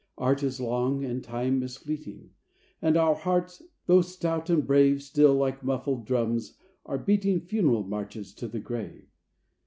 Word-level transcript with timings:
Art 0.17 0.41
is 0.41 0.59
long, 0.59 1.05
and 1.05 1.23
Time 1.23 1.61
is 1.61 1.77
fleeting, 1.77 2.31
And 2.81 2.97
our 2.97 3.13
hearts, 3.13 3.61
though 3.85 4.01
stout 4.01 4.49
and 4.49 4.65
brave, 4.65 5.03
Still, 5.03 5.35
like 5.35 5.63
muffled 5.63 6.07
drums, 6.07 6.57
are 6.87 6.97
beating 6.97 7.39
Funeral 7.39 7.83
marches 7.83 8.33
to 8.33 8.47
the 8.47 8.59
grave. 8.59 9.05